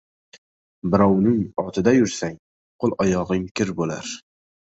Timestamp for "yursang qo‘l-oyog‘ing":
1.97-3.47